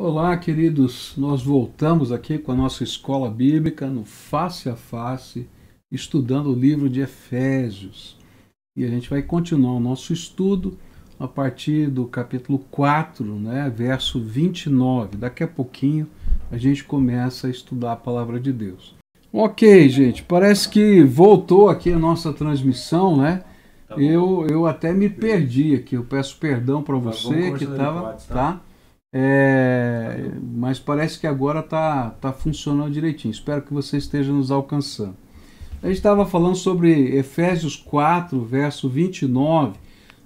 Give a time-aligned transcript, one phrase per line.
[0.00, 1.14] Olá, queridos.
[1.16, 5.48] Nós voltamos aqui com a nossa escola bíblica no Face a Face,
[5.90, 8.16] estudando o livro de Efésios.
[8.76, 10.78] E a gente vai continuar o nosso estudo
[11.18, 15.16] a partir do capítulo 4, né, verso 29.
[15.16, 16.06] Daqui a pouquinho
[16.48, 18.94] a gente começa a estudar a palavra de Deus.
[19.32, 23.42] Ok, gente, parece que voltou aqui a nossa transmissão, né?
[23.88, 25.96] Tá eu, eu até me perdi aqui.
[25.96, 28.16] Eu peço perdão para tá você que estava.
[28.28, 28.60] Tá?
[29.12, 33.32] É, mas parece que agora está tá funcionando direitinho.
[33.32, 35.16] Espero que você esteja nos alcançando.
[35.82, 39.78] A gente estava falando sobre Efésios 4, verso 29,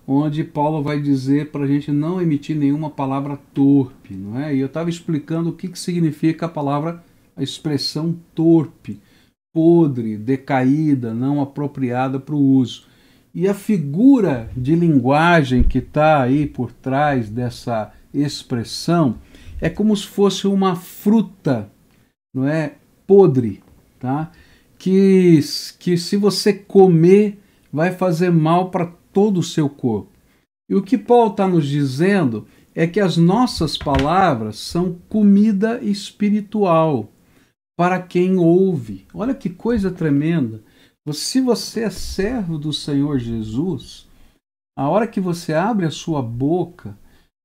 [0.06, 4.54] onde Paulo vai dizer para a gente não emitir nenhuma palavra torpe, não é?
[4.54, 7.04] E eu estava explicando o que, que significa a palavra,
[7.36, 8.98] a expressão torpe,
[9.52, 12.86] podre, decaída, não apropriada para o uso.
[13.34, 19.18] E a figura de linguagem que está aí por trás dessa expressão
[19.60, 21.70] é como se fosse uma fruta,
[22.34, 23.62] não é, podre,
[23.98, 24.32] tá?
[24.78, 25.40] Que
[25.78, 27.38] que se você comer
[27.72, 30.10] vai fazer mal para todo o seu corpo.
[30.68, 37.12] E o que Paulo está nos dizendo é que as nossas palavras são comida espiritual
[37.76, 39.06] para quem ouve.
[39.14, 40.62] Olha que coisa tremenda.
[41.12, 44.08] Se você é servo do Senhor Jesus,
[44.76, 46.96] a hora que você abre a sua boca,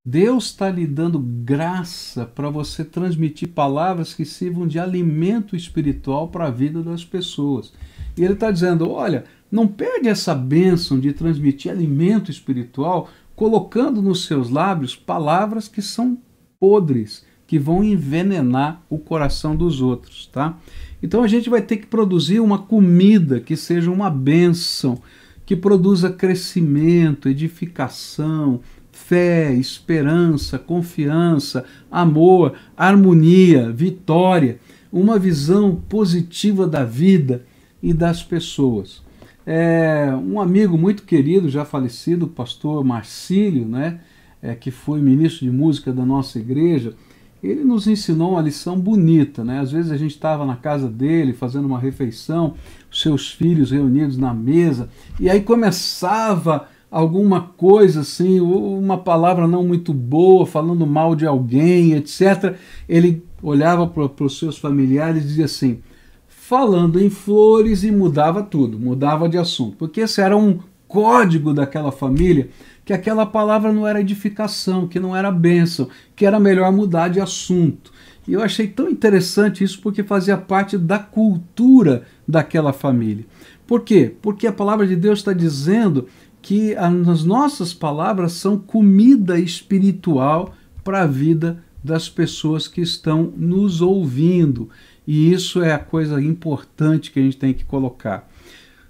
[0.09, 6.45] Deus está lhe dando graça para você transmitir palavras que sirvam de alimento espiritual para
[6.47, 7.73] a vida das pessoas.
[8.15, 14.23] E ele está dizendo: olha, não perde essa bênção de transmitir alimento espiritual colocando nos
[14.23, 16.17] seus lábios palavras que são
[16.57, 20.57] podres, que vão envenenar o coração dos outros, tá?
[21.03, 25.01] Então a gente vai ter que produzir uma comida que seja uma bênção,
[25.45, 28.61] que produza crescimento, edificação,
[29.07, 34.59] fé, esperança, confiança, amor, harmonia, vitória,
[34.91, 37.45] uma visão positiva da vida
[37.81, 39.01] e das pessoas.
[39.45, 44.01] É, um amigo muito querido, já falecido, o pastor Marcílio, né,
[44.41, 46.93] é, que foi ministro de música da nossa igreja,
[47.41, 49.41] ele nos ensinou uma lição bonita.
[49.41, 49.61] Né?
[49.61, 52.55] Às vezes a gente estava na casa dele fazendo uma refeição,
[52.91, 59.93] seus filhos reunidos na mesa, e aí começava alguma coisa assim, uma palavra não muito
[59.93, 62.55] boa, falando mal de alguém, etc.,
[62.87, 65.79] ele olhava para os seus familiares e dizia assim:
[66.27, 71.91] falando em flores e mudava tudo, mudava de assunto, porque esse era um código daquela
[71.91, 72.49] família
[72.85, 77.19] que aquela palavra não era edificação, que não era bênção, que era melhor mudar de
[77.19, 77.91] assunto.
[78.25, 83.25] E eu achei tão interessante isso porque fazia parte da cultura daquela família.
[83.67, 84.15] Por quê?
[84.21, 86.07] Porque a palavra de Deus está dizendo
[86.47, 93.81] que as nossas palavras são comida espiritual para a vida das pessoas que estão nos
[93.81, 94.69] ouvindo.
[95.05, 98.29] E isso é a coisa importante que a gente tem que colocar.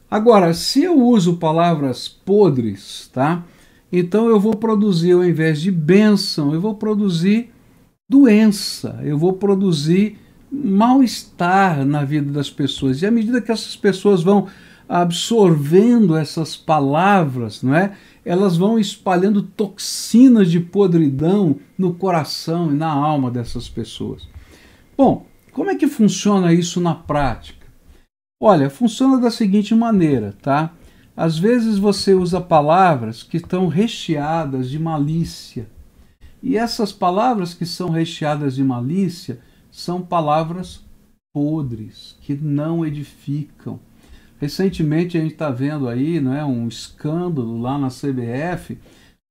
[0.07, 3.43] Agora, se eu uso palavras podres, tá?
[3.91, 7.49] Então eu vou produzir, ao invés de bênção, eu vou produzir
[8.07, 10.19] doença, eu vou produzir
[10.51, 13.01] mal-estar na vida das pessoas.
[13.01, 14.45] E à medida que essas pessoas vão
[14.87, 17.95] absorvendo essas palavras, não é?
[18.23, 24.27] Elas vão espalhando toxinas de podridão no coração e na alma dessas pessoas.
[24.97, 27.67] Bom, como é que funciona isso na prática?
[28.41, 30.73] Olha, funciona da seguinte maneira, tá?
[31.15, 35.67] Às vezes você usa palavras que estão recheadas de malícia.
[36.43, 39.39] E essas palavras que são recheadas de malícia
[39.71, 40.85] são palavras
[41.33, 43.79] podres, que não edificam,
[44.39, 48.77] Recentemente a gente está vendo aí né, um escândalo lá na CBF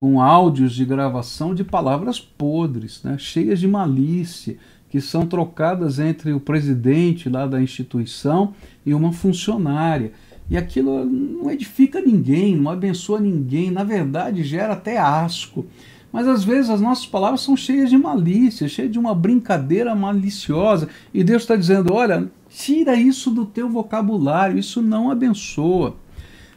[0.01, 4.57] com áudios de gravação de palavras podres, né, cheias de malícia,
[4.91, 8.53] que são trocadas entre o presidente lá da instituição
[8.85, 10.13] e uma funcionária.
[10.49, 15.67] E aquilo não edifica ninguém, não abençoa ninguém, na verdade gera até asco.
[16.13, 20.89] Mas às vezes as nossas palavras são cheias de malícia, cheias de uma brincadeira maliciosa.
[21.13, 25.97] E Deus está dizendo: olha, tira isso do teu vocabulário, isso não abençoa.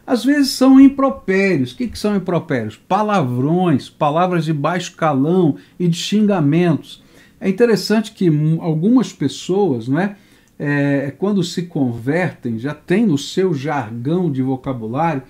[0.08, 1.74] Às vezes são impropérios.
[1.74, 2.78] O que, que são impropérios?
[2.78, 7.04] Palavrões, palavras de baixo calão e de xingamentos.
[7.40, 8.28] É interessante que
[8.62, 10.16] algumas pessoas, não é,
[10.58, 15.22] é, quando se convertem, já tem no seu jargão de vocabulário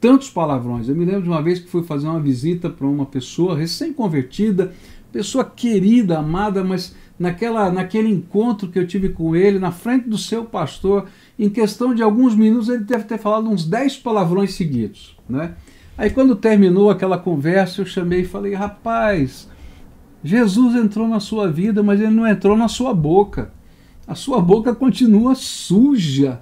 [0.00, 0.88] tantos palavrões.
[0.88, 4.72] Eu me lembro de uma vez que fui fazer uma visita para uma pessoa recém-convertida,
[5.12, 10.18] pessoa querida, amada, mas naquela, naquele encontro que eu tive com ele, na frente do
[10.18, 11.06] seu pastor,
[11.38, 15.16] em questão de alguns minutos, ele deve ter falado uns 10 palavrões seguidos.
[15.28, 15.54] Né?
[15.96, 19.48] Aí, quando terminou aquela conversa, eu chamei e falei: rapaz,
[20.22, 23.52] Jesus entrou na sua vida, mas ele não entrou na sua boca.
[24.06, 26.40] A sua boca continua suja.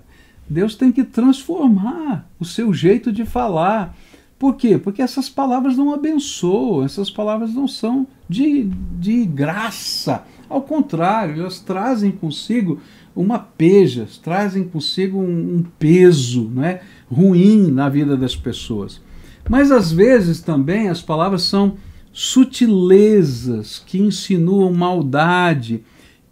[0.49, 3.97] Deus tem que transformar o seu jeito de falar.
[4.39, 4.77] Por quê?
[4.77, 8.65] Porque essas palavras não abençoam, essas palavras não são de,
[8.99, 10.25] de graça.
[10.55, 12.81] Ao contrário, elas trazem consigo
[13.17, 16.81] uma peja, trazem consigo um, um peso né,
[17.11, 19.03] ruim na vida das pessoas.
[19.51, 21.77] Mas às vezes também as palavras são
[22.13, 25.83] sutilezas que insinuam maldade,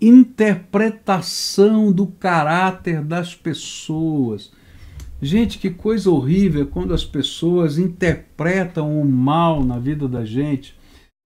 [0.01, 4.53] interpretação do caráter das pessoas.
[5.21, 10.77] Gente, que coisa horrível quando as pessoas interpretam o mal na vida da gente.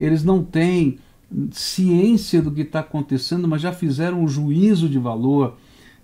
[0.00, 0.98] Eles não têm
[1.50, 5.56] ciência do que está acontecendo, mas já fizeram um juízo de valor.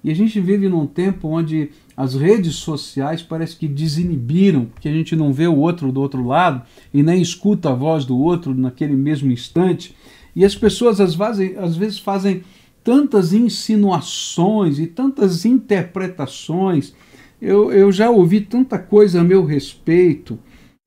[0.05, 4.93] E a gente vive num tempo onde as redes sociais parece que desinibiram, porque a
[4.93, 8.53] gente não vê o outro do outro lado e nem escuta a voz do outro
[8.53, 9.95] naquele mesmo instante.
[10.35, 12.43] E as pessoas às vezes, às vezes fazem
[12.83, 16.93] tantas insinuações e tantas interpretações.
[17.41, 20.39] Eu, eu já ouvi tanta coisa a meu respeito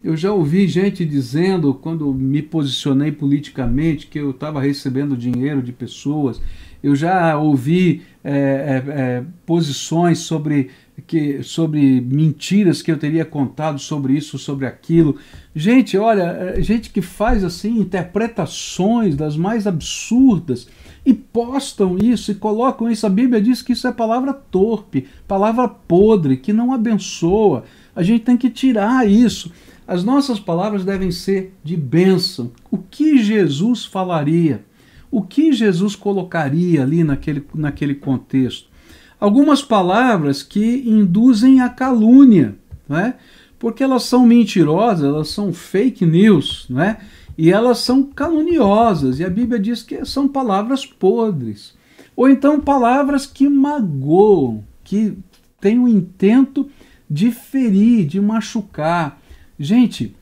[0.06, 5.72] eu já ouvi gente dizendo, quando me posicionei politicamente, que eu estava recebendo dinheiro de
[5.72, 6.40] pessoas.
[6.84, 10.70] Eu já ouvi é, é, é, posições sobre,
[11.08, 15.18] que, sobre mentiras que eu teria contado sobre isso, sobre aquilo.
[15.56, 20.68] Gente, olha, é, gente que faz assim interpretações das mais absurdas
[21.04, 23.08] e postam isso e colocam isso.
[23.08, 27.64] A Bíblia diz que isso é palavra torpe, palavra podre, que não abençoa.
[27.96, 29.52] A gente tem que tirar isso.
[29.88, 32.52] As nossas palavras devem ser de bênção.
[32.72, 34.66] O que Jesus falaria?
[35.12, 38.70] O que Jesus colocaria ali naquele, naquele contexto?
[39.20, 42.56] Algumas palavras que induzem a calúnia,
[42.88, 43.16] né?
[43.58, 46.98] porque elas são mentirosas, elas são fake news, né?
[47.38, 51.74] e elas são caluniosas, e a Bíblia diz que são palavras podres.
[52.16, 55.18] Ou então palavras que magoam, que
[55.60, 56.70] têm o intento
[57.10, 59.22] de ferir, de machucar.
[59.58, 60.14] Gente,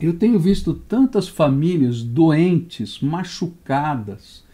[0.00, 4.44] eu tenho visto tantas famílias doentes, machucadas,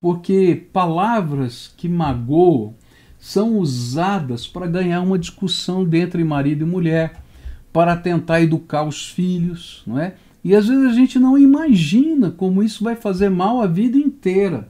[0.00, 2.74] porque palavras que magoam
[3.18, 7.22] são usadas para ganhar uma discussão entre marido e mulher,
[7.72, 10.14] para tentar educar os filhos, não é?
[10.42, 14.68] E às vezes a gente não imagina como isso vai fazer mal a vida inteira.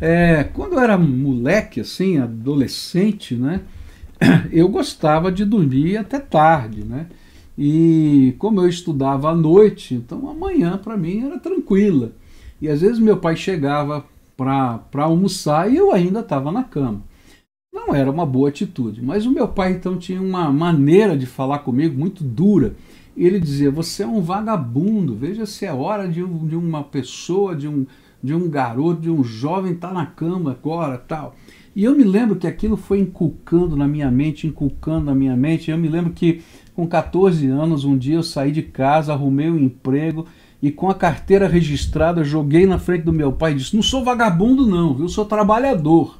[0.00, 3.62] É, quando eu era moleque, assim, adolescente, né?
[4.52, 7.06] Eu gostava de dormir até tarde, né?
[7.56, 12.12] E como eu estudava à noite, então a manhã para mim era tranquila.
[12.60, 14.04] E às vezes meu pai chegava
[14.36, 17.02] para almoçar e eu ainda estava na cama.
[17.72, 21.60] Não era uma boa atitude, mas o meu pai então tinha uma maneira de falar
[21.60, 22.76] comigo muito dura.
[23.16, 27.54] Ele dizia: Você é um vagabundo, veja se é hora de, um, de uma pessoa,
[27.54, 27.86] de um,
[28.22, 31.34] de um garoto, de um jovem estar tá na cama agora tal.
[31.76, 35.70] E eu me lembro que aquilo foi inculcando na minha mente, inculcando na minha mente.
[35.70, 36.40] Eu me lembro que
[36.74, 40.26] com 14 anos, um dia eu saí de casa, arrumei um emprego
[40.60, 44.02] e com a carteira registrada joguei na frente do meu pai e disse: Não sou
[44.02, 45.08] vagabundo, não, viu?
[45.08, 46.18] Sou trabalhador.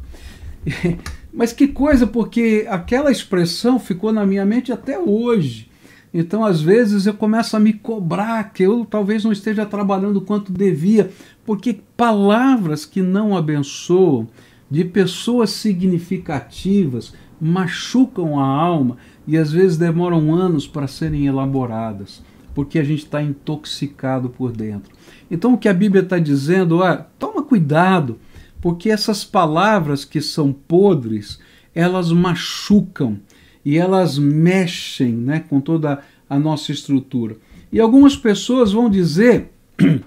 [1.33, 5.69] Mas que coisa, porque aquela expressão ficou na minha mente até hoje.
[6.13, 10.53] Então, às vezes, eu começo a me cobrar que eu talvez não esteja trabalhando quanto
[10.53, 11.11] devia,
[11.45, 14.29] porque palavras que não abençoam,
[14.71, 22.23] de pessoas significativas machucam a alma e às vezes demoram anos para serem elaboradas,
[22.55, 24.93] porque a gente está intoxicado por dentro.
[25.31, 28.19] Então o que a Bíblia está dizendo é: toma cuidado,
[28.61, 31.39] porque essas palavras que são podres,
[31.75, 33.21] elas machucam
[33.65, 37.37] e elas mexem né, com toda a nossa estrutura.
[37.73, 39.51] E algumas pessoas vão dizer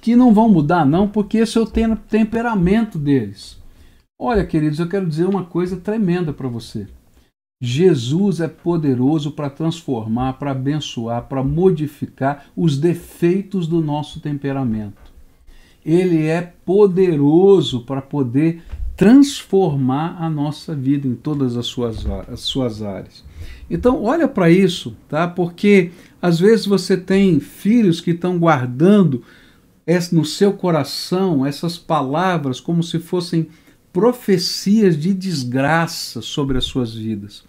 [0.00, 3.59] que não vão mudar, não, porque esse é o temperamento deles.
[4.22, 6.86] Olha, queridos, eu quero dizer uma coisa tremenda para você.
[7.58, 15.10] Jesus é poderoso para transformar, para abençoar, para modificar os defeitos do nosso temperamento.
[15.82, 18.62] Ele é poderoso para poder
[18.94, 23.24] transformar a nossa vida em todas as suas, as suas áreas.
[23.70, 25.26] Então, olha para isso, tá?
[25.26, 29.22] Porque às vezes você tem filhos que estão guardando
[30.12, 33.48] no seu coração essas palavras como se fossem
[33.92, 37.44] profecias de desgraça sobre as suas vidas.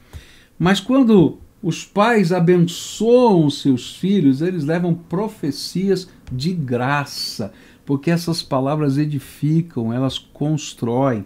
[0.58, 7.54] Mas quando os pais abençoam seus filhos, eles levam profecias de graça,
[7.86, 11.26] porque essas palavras edificam, elas constroem.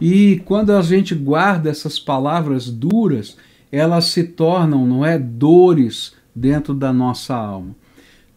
[0.00, 3.36] E quando a gente guarda essas palavras duras,
[3.72, 7.74] elas se tornam, não é, dores dentro da nossa alma.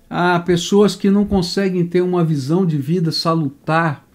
[0.10, 4.08] Há pessoas que não conseguem ter uma visão de vida salutar,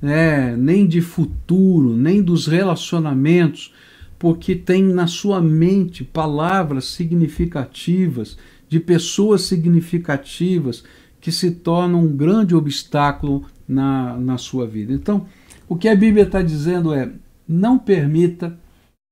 [0.00, 3.72] né, nem de futuro, nem dos relacionamentos,
[4.18, 8.36] porque tem na sua mente palavras significativas,
[8.68, 10.84] de pessoas significativas,
[11.20, 14.92] que se tornam um grande obstáculo na, na sua vida.
[14.92, 15.26] Então,
[15.68, 17.10] o que a Bíblia está dizendo é:
[17.46, 18.58] não permita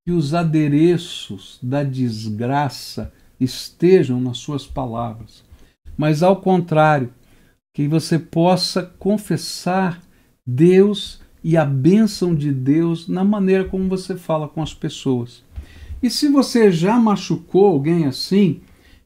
[0.05, 5.45] que os adereços da desgraça estejam nas suas palavras,
[5.97, 7.11] mas ao contrário,
[7.75, 10.01] que você possa confessar
[10.47, 15.43] Deus e a bênção de Deus na maneira como você fala com as pessoas.
[16.03, 18.61] E se você já machucou alguém assim,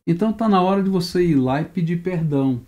[0.07, 2.61] então está na hora de você ir lá e pedir perdão.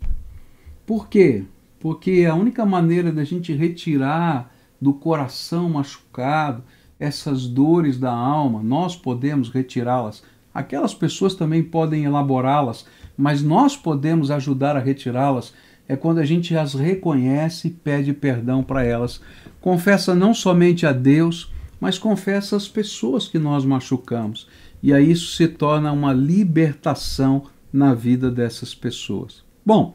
[0.86, 1.44] Por quê?
[1.80, 6.62] Porque a única maneira da gente retirar do coração machucado
[6.98, 10.22] essas dores da alma, nós podemos retirá-las.
[10.54, 12.86] Aquelas pessoas também podem elaborá-las,
[13.16, 15.52] mas nós podemos ajudar a retirá-las
[15.88, 19.20] é quando a gente as reconhece e pede perdão para elas.
[19.60, 24.46] Confessa não somente a Deus, mas confessa as pessoas que nós machucamos.
[24.82, 29.42] E aí isso se torna uma libertação na vida dessas pessoas.
[29.64, 29.94] Bom,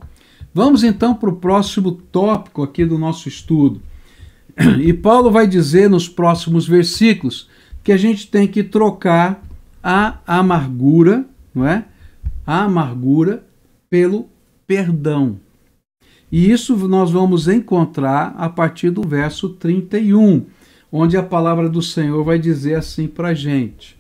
[0.54, 3.82] vamos então para o próximo tópico aqui do nosso estudo.
[4.82, 7.48] E Paulo vai dizer nos próximos versículos
[7.84, 9.44] que a gente tem que trocar
[9.84, 11.86] a amargura, não é?
[12.46, 13.46] A amargura
[13.90, 14.28] pelo
[14.66, 15.40] perdão.
[16.32, 20.46] E isso nós vamos encontrar a partir do verso 31,
[20.92, 23.98] onde a palavra do Senhor vai dizer assim para a gente: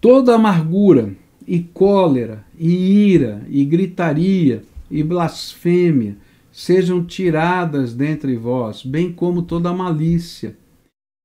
[0.00, 1.14] toda amargura
[1.46, 6.16] e cólera e ira e gritaria e blasfêmia
[6.50, 10.56] sejam tiradas dentre vós, bem como toda malícia.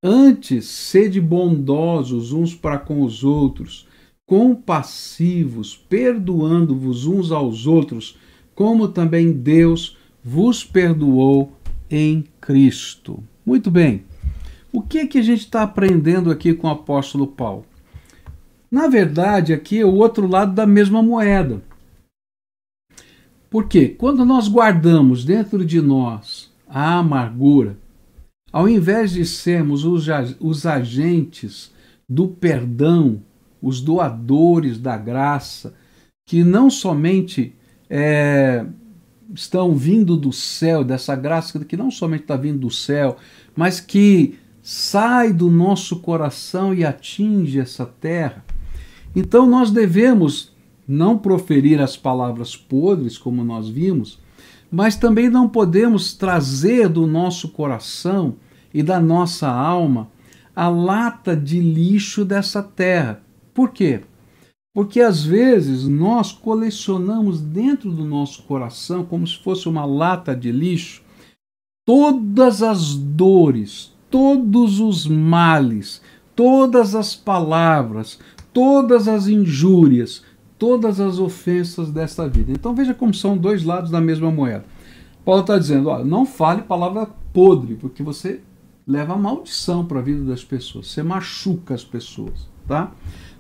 [0.03, 3.88] Antes, sede bondosos uns para com os outros,
[4.25, 8.17] compassivos, perdoando-vos uns aos outros,
[8.55, 11.51] como também Deus vos perdoou
[11.89, 13.24] em Cristo.
[13.46, 14.03] Muito bem.
[14.72, 17.65] O que é que a gente está aprendendo aqui com o apóstolo Paulo?
[18.70, 21.62] Na verdade, aqui é o outro lado da mesma moeda.
[23.50, 27.77] Porque quando nós guardamos dentro de nós a amargura,
[28.50, 31.70] ao invés de sermos os agentes
[32.08, 33.22] do perdão,
[33.62, 35.74] os doadores da graça,
[36.25, 37.53] que não somente
[37.93, 38.65] é,
[39.36, 43.17] estão vindo do céu, dessa graça que não somente está vindo do céu,
[43.53, 48.45] mas que sai do nosso coração e atinge essa terra.
[49.13, 50.55] Então nós devemos
[50.88, 54.19] não proferir as palavras podres, como nós vimos,
[54.71, 58.36] mas também não podemos trazer do nosso coração
[58.74, 60.10] e da nossa alma
[60.55, 63.21] a lata de lixo dessa terra.
[63.53, 64.01] Por quê?
[64.73, 70.51] Porque às vezes nós colecionamos dentro do nosso coração, como se fosse uma lata de
[70.51, 71.03] lixo,
[71.85, 76.01] todas as dores, todos os males,
[76.35, 78.17] todas as palavras,
[78.53, 80.23] todas as injúrias,
[80.57, 82.51] todas as ofensas desta vida.
[82.51, 84.63] Então veja como são dois lados da mesma moeda.
[85.25, 88.41] Paulo está dizendo: ó, não fale palavra podre, porque você
[88.87, 92.49] leva maldição para a vida das pessoas, você machuca as pessoas.
[92.67, 92.91] Tá?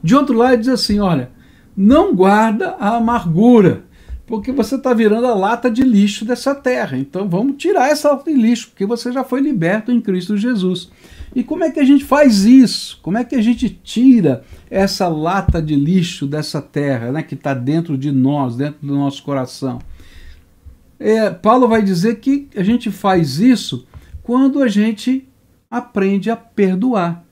[0.03, 1.31] De outro lado, diz assim: olha,
[1.75, 3.83] não guarda a amargura,
[4.25, 6.97] porque você está virando a lata de lixo dessa terra.
[6.97, 10.89] Então vamos tirar essa lata de lixo, porque você já foi liberto em Cristo Jesus.
[11.33, 12.99] E como é que a gente faz isso?
[13.01, 17.53] Como é que a gente tira essa lata de lixo dessa terra, né, que está
[17.53, 19.79] dentro de nós, dentro do nosso coração?
[20.99, 23.87] É, Paulo vai dizer que a gente faz isso
[24.21, 25.27] quando a gente
[25.69, 27.25] aprende a perdoar.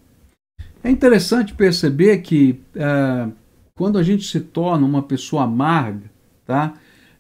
[0.83, 3.29] É interessante perceber que é,
[3.75, 6.11] quando a gente se torna uma pessoa amarga,
[6.45, 6.73] tá?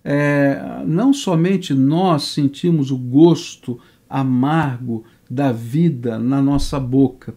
[0.03, 7.35] É, não somente nós sentimos o gosto amargo da vida na nossa boca,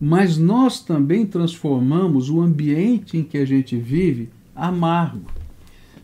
[0.00, 5.30] mas nós também transformamos o ambiente em que a gente vive amargo.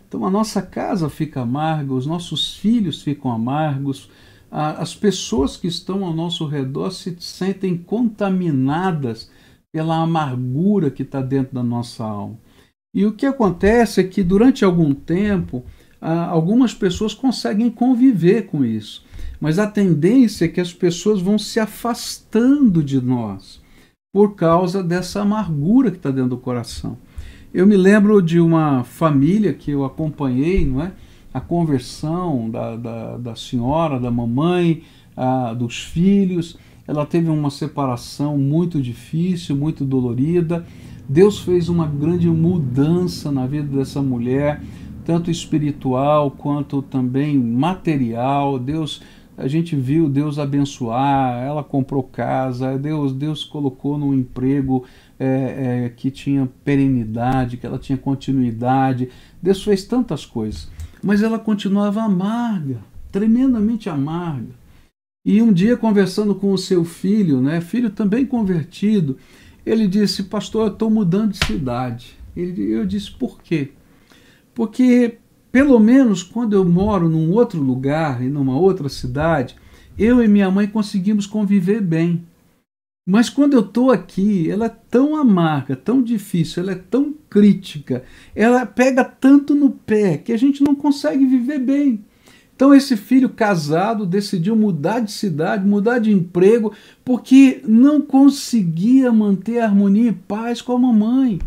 [0.09, 4.11] Então a nossa casa fica amarga, os nossos filhos ficam amargos,
[4.50, 9.31] as pessoas que estão ao nosso redor se sentem contaminadas
[9.72, 12.38] pela amargura que está dentro da nossa alma.
[12.94, 15.64] E o que acontece é que durante algum tempo,
[16.00, 19.04] algumas pessoas conseguem conviver com isso
[19.42, 23.60] mas a tendência é que as pessoas vão se afastando de nós
[24.14, 26.96] por causa dessa amargura que está dentro do coração.
[27.52, 30.92] Eu me lembro de uma família que eu acompanhei, não é?
[31.34, 34.84] A conversão da, da, da senhora, da mamãe,
[35.16, 36.56] a, dos filhos.
[36.92, 40.66] Ela teve uma separação muito difícil, muito dolorida.
[41.08, 44.61] Deus fez uma grande mudança na vida dessa mulher
[45.06, 48.58] tanto espiritual quanto também material.
[48.58, 49.02] Deus,
[49.38, 54.84] a gente viu Deus abençoar, ela comprou casa, Deus, Deus colocou num emprego
[55.18, 59.08] é, é, que tinha perenidade, que ela tinha continuidade.
[59.42, 60.70] Deus fez tantas coisas,
[61.02, 62.78] mas ela continuava amarga,
[63.11, 64.62] tremendamente amarga.
[65.24, 69.16] E um dia, conversando com o seu filho, né, filho também convertido,
[69.64, 72.18] ele disse: Pastor, eu estou mudando de cidade.
[72.36, 73.70] Ele, eu disse: Por quê?
[74.54, 75.18] Porque,
[75.50, 79.54] pelo menos quando eu moro num outro lugar e numa outra cidade,
[79.96, 82.24] eu e minha mãe conseguimos conviver bem.
[83.06, 88.04] Mas quando eu estou aqui, ela é tão amarga, tão difícil, ela é tão crítica,
[88.34, 92.04] ela pega tanto no pé que a gente não consegue viver bem.
[92.62, 96.73] Então esse filho casado decidiu mudar de cidade, mudar de emprego,
[97.04, 101.40] porque não conseguia manter a harmonia e paz com a mamãe.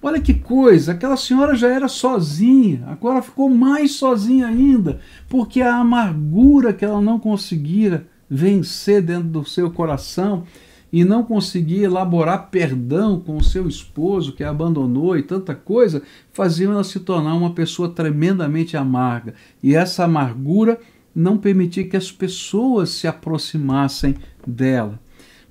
[0.00, 5.74] Olha que coisa, aquela senhora já era sozinha, agora ficou mais sozinha ainda, porque a
[5.74, 10.44] amargura que ela não conseguia vencer dentro do seu coração
[10.92, 16.02] e não conseguia elaborar perdão com o seu esposo que a abandonou e tanta coisa,
[16.32, 19.34] faziam ela se tornar uma pessoa tremendamente amarga.
[19.62, 20.78] E essa amargura
[21.14, 24.14] não permitia que as pessoas se aproximassem
[24.46, 25.00] dela.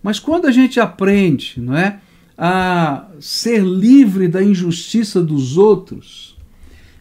[0.01, 1.99] Mas quando a gente aprende, não é,
[2.37, 6.34] a ser livre da injustiça dos outros,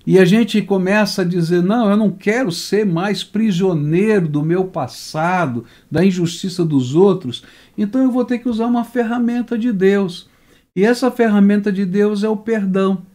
[0.06, 4.66] e a gente começa a dizer: não, eu não quero ser mais prisioneiro do meu
[4.66, 7.42] passado, da injustiça dos outros,
[7.76, 10.28] então eu vou ter que usar uma ferramenta de Deus.
[10.76, 13.06] E essa ferramenta de Deus é o perdão.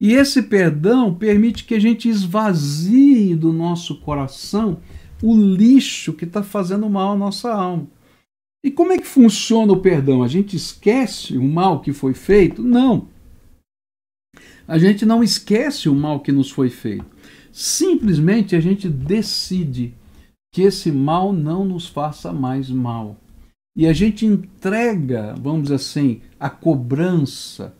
[0.00, 4.78] E esse perdão permite que a gente esvazie do nosso coração
[5.22, 7.88] o lixo que está fazendo mal à nossa alma.
[8.62, 10.22] E como é que funciona o perdão?
[10.22, 12.62] A gente esquece o mal que foi feito?
[12.62, 13.08] Não.
[14.68, 17.06] A gente não esquece o mal que nos foi feito.
[17.50, 19.94] Simplesmente a gente decide
[20.52, 23.16] que esse mal não nos faça mais mal.
[23.74, 27.74] E a gente entrega, vamos dizer assim, a cobrança,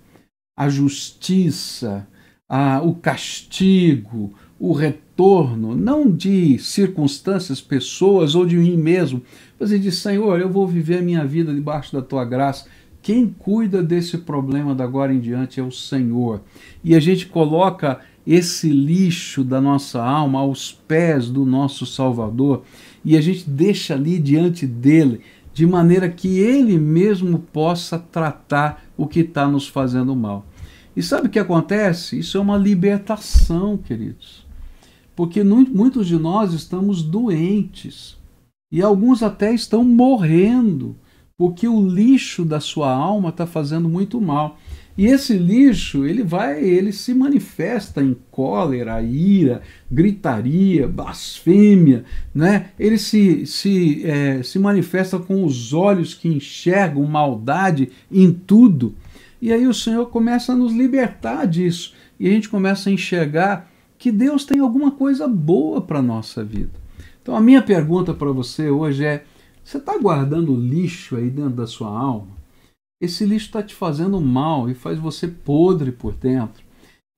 [0.56, 2.08] a justiça,
[2.48, 9.22] a, o castigo, o retorno, não de circunstâncias, pessoas ou de mim mesmo,
[9.60, 12.66] mas de Senhor, eu vou viver a minha vida debaixo da tua graça
[13.02, 16.42] quem cuida desse problema da agora em diante é o Senhor.
[16.82, 22.62] E a gente coloca esse lixo da nossa alma aos pés do nosso Salvador
[23.04, 25.22] e a gente deixa ali diante dele,
[25.54, 30.46] de maneira que ele mesmo possa tratar o que está nos fazendo mal.
[30.94, 32.18] E sabe o que acontece?
[32.18, 34.46] Isso é uma libertação, queridos.
[35.16, 38.18] Porque muitos de nós estamos doentes
[38.70, 40.96] e alguns até estão morrendo
[41.38, 44.58] porque o lixo da sua alma está fazendo muito mal.
[44.96, 52.70] E esse lixo, ele vai, ele se manifesta em cólera, ira, gritaria, blasfêmia, né?
[52.76, 58.96] Ele se, se, é, se manifesta com os olhos que enxergam maldade em tudo.
[59.40, 61.94] E aí o Senhor começa a nos libertar disso.
[62.18, 66.42] E a gente começa a enxergar que Deus tem alguma coisa boa para a nossa
[66.42, 66.72] vida.
[67.22, 69.22] Então a minha pergunta para você hoje é:
[69.68, 72.28] você está guardando lixo aí dentro da sua alma?
[73.02, 76.64] Esse lixo está te fazendo mal e faz você podre por dentro.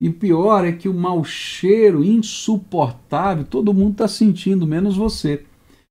[0.01, 5.45] E pior é que o mau cheiro insuportável todo mundo está sentindo, menos você.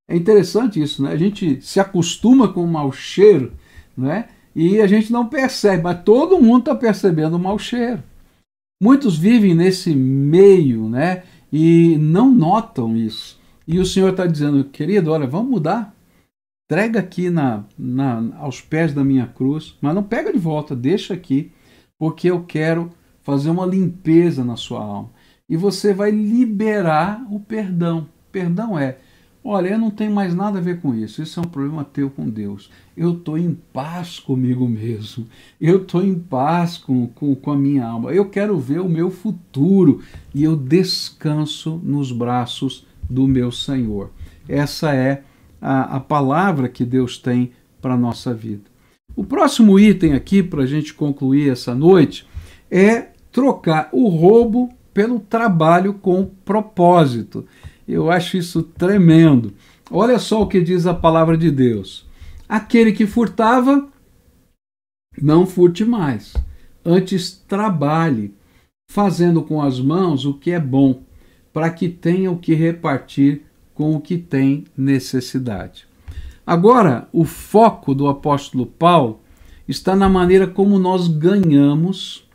[0.07, 1.13] É interessante isso, né?
[1.13, 3.55] A gente se acostuma com o mau cheiro,
[3.97, 4.29] né?
[4.55, 8.03] E a gente não percebe, mas todo mundo está percebendo o mau cheiro.
[8.83, 11.23] Muitos vivem nesse meio, né?
[11.51, 13.41] E não notam isso.
[13.67, 15.99] E o Senhor está dizendo, querido, olha, vamos mudar
[16.71, 21.13] entrega aqui na, na, aos pés da minha cruz, mas não pega de volta, deixa
[21.13, 21.51] aqui,
[21.99, 22.93] porque eu quero
[23.25, 25.11] fazer uma limpeza na sua alma.
[25.49, 28.07] E você vai liberar o perdão.
[28.31, 28.99] Perdão é,
[29.43, 32.09] olha, eu não tenho mais nada a ver com isso, isso é um problema teu
[32.09, 32.71] com Deus.
[32.97, 35.27] Eu estou em paz comigo mesmo,
[35.61, 39.11] eu estou em paz com, com, com a minha alma, eu quero ver o meu
[39.11, 40.03] futuro
[40.33, 44.13] e eu descanso nos braços do meu Senhor.
[44.49, 45.25] Essa é
[45.61, 48.65] a, a palavra que Deus tem para a nossa vida.
[49.17, 52.27] O próximo item aqui, para a gente concluir essa noite,
[52.71, 57.47] é trocar o roubo pelo trabalho com propósito.
[57.87, 59.53] Eu acho isso tremendo.
[59.91, 62.09] Olha só o que diz a palavra de Deus.
[62.49, 63.89] Aquele que furtava,
[65.21, 66.35] não furte mais.
[66.85, 68.35] Antes trabalhe,
[68.91, 71.03] fazendo com as mãos o que é bom,
[71.53, 73.45] para que tenha o que repartir
[73.81, 75.87] com o que tem necessidade.
[76.47, 79.21] Agora, o foco do apóstolo Paulo
[79.67, 82.29] está na maneira como nós ganhamos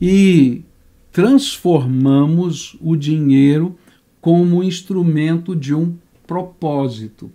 [0.00, 0.62] e
[1.10, 3.76] transformamos o dinheiro
[4.20, 5.96] como instrumento de um
[6.28, 7.28] propósito.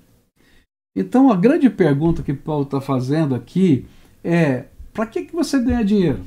[0.95, 3.85] Então, a grande pergunta que Paulo está fazendo aqui
[4.23, 6.21] é: para que, que você ganha dinheiro?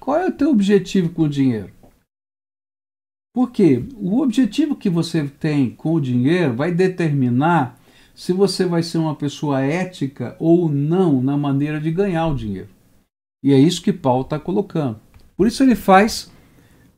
[0.00, 1.70] Qual é o teu objetivo com o dinheiro?
[3.36, 7.78] Porque o objetivo que você tem com o dinheiro vai determinar
[8.14, 12.70] se você vai ser uma pessoa ética ou não na maneira de ganhar o dinheiro.
[13.44, 14.98] E é isso que Paulo está colocando.
[15.36, 16.32] Por isso ele faz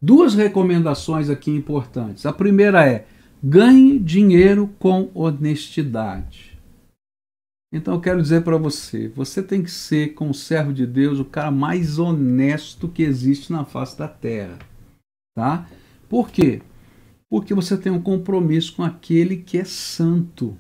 [0.01, 2.25] duas recomendações aqui importantes.
[2.25, 3.05] A primeira é:
[3.43, 6.57] ganhe dinheiro com honestidade.
[7.73, 11.25] Então eu quero dizer para você, você tem que ser, como servo de Deus, o
[11.25, 14.57] cara mais honesto que existe na face da terra,
[15.35, 15.67] tá?
[16.09, 16.63] Por quê?
[17.31, 20.57] Porque você tem um compromisso com aquele que é santo,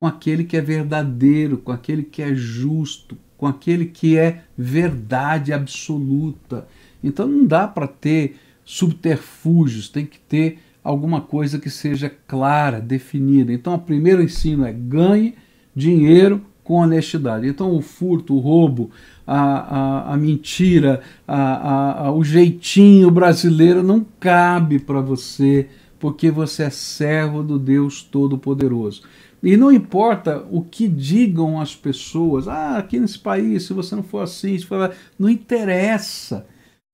[0.00, 5.52] com aquele que é verdadeiro, com aquele que é justo, com aquele que é verdade
[5.52, 6.68] absoluta.
[7.02, 13.52] Então não dá para ter subterfúgios, tem que ter alguma coisa que seja clara, definida.
[13.52, 15.34] Então, o primeiro ensino é ganhe
[15.74, 17.46] dinheiro com honestidade.
[17.46, 18.90] Então, o furto, o roubo,
[19.26, 25.68] a, a, a mentira, a, a, o jeitinho brasileiro não cabe para você,
[26.00, 29.02] porque você é servo do Deus Todo-Poderoso.
[29.42, 34.02] E não importa o que digam as pessoas, ah, aqui nesse país, se você não
[34.02, 34.90] for assim, se for...
[35.18, 36.46] não interessa.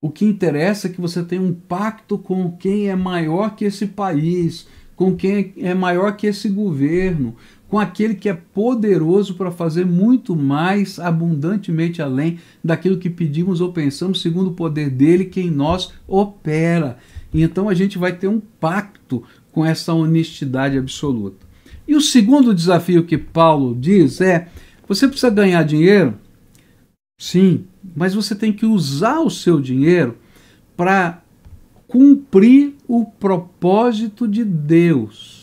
[0.02, 3.87] O que interessa é que você tenha um pacto com quem é maior que esse
[3.87, 7.37] país, com quem é maior que esse governo,
[7.70, 13.72] com aquele que é poderoso para fazer muito mais abundantemente além daquilo que pedimos ou
[13.72, 16.98] pensamos, segundo o poder dele que em nós opera.
[17.33, 21.46] Então a gente vai ter um pacto com essa honestidade absoluta.
[21.87, 24.48] E o segundo desafio que Paulo diz é:
[24.88, 26.18] você precisa ganhar dinheiro?
[27.16, 30.18] Sim, mas você tem que usar o seu dinheiro
[30.76, 31.22] para
[31.87, 35.39] cumprir o propósito de Deus.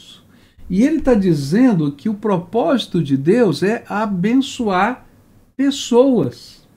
[0.70, 5.06] E ele está dizendo que o propósito de Deus é abençoar
[5.56, 6.68] pessoas.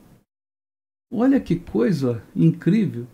[1.13, 3.07] Olha que coisa incrível.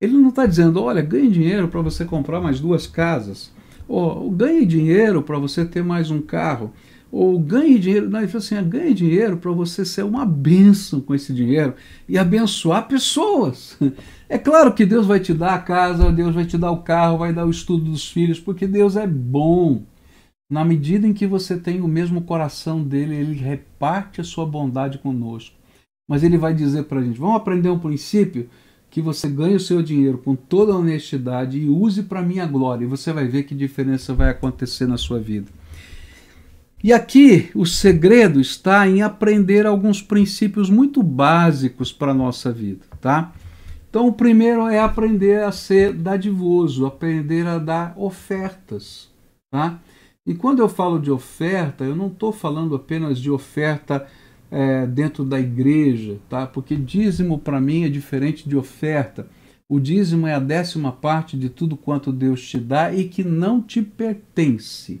[0.00, 3.52] Ele não está dizendo, olha, ganhe dinheiro para você comprar mais duas casas,
[3.86, 6.72] ou ganhe dinheiro para você ter mais um carro
[7.12, 8.08] ou ganhe dinheiro.
[8.08, 11.74] Não, ele falou assim: ganhe dinheiro para você ser uma bênção com esse dinheiro
[12.08, 13.76] e abençoar pessoas.
[14.32, 17.18] É claro que Deus vai te dar a casa, Deus vai te dar o carro,
[17.18, 19.82] vai dar o estudo dos filhos, porque Deus é bom.
[20.52, 24.98] Na medida em que você tem o mesmo coração dele, ele reparte a sua bondade
[24.98, 25.56] conosco.
[26.06, 28.50] Mas ele vai dizer para a gente: vamos aprender um princípio
[28.90, 32.84] que você ganhe o seu dinheiro com toda honestidade e use para minha glória.
[32.84, 35.50] E você vai ver que diferença vai acontecer na sua vida.
[36.84, 42.84] E aqui o segredo está em aprender alguns princípios muito básicos para a nossa vida,
[43.00, 43.32] tá?
[43.88, 49.08] Então, o primeiro é aprender a ser dadivoso, aprender a dar ofertas,
[49.50, 49.80] tá?
[50.26, 54.06] E quando eu falo de oferta, eu não estou falando apenas de oferta
[54.50, 56.46] é, dentro da igreja, tá?
[56.46, 59.26] Porque dízimo para mim é diferente de oferta.
[59.68, 63.60] O dízimo é a décima parte de tudo quanto Deus te dá e que não
[63.60, 65.00] te pertence.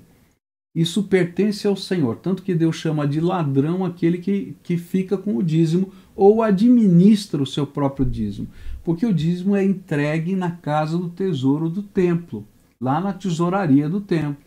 [0.74, 5.36] Isso pertence ao Senhor, tanto que Deus chama de ladrão aquele que, que fica com
[5.36, 8.48] o dízimo ou administra o seu próprio dízimo,
[8.82, 12.46] porque o dízimo é entregue na casa do tesouro do templo,
[12.80, 14.42] lá na tesouraria do templo.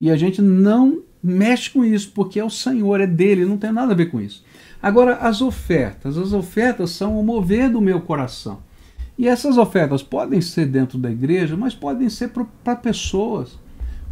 [0.00, 3.72] E a gente não mexe com isso, porque é o Senhor, é dele, não tem
[3.72, 4.44] nada a ver com isso.
[4.80, 8.62] Agora, as ofertas, as ofertas são o mover do meu coração.
[9.18, 13.58] E essas ofertas podem ser dentro da igreja, mas podem ser para pessoas